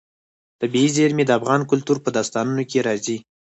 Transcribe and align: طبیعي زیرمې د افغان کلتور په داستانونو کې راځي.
طبیعي 0.59 0.89
زیرمې 0.95 1.23
د 1.27 1.31
افغان 1.39 1.61
کلتور 1.71 1.97
په 2.01 2.09
داستانونو 2.17 2.63
کې 2.69 2.85
راځي. 2.87 3.17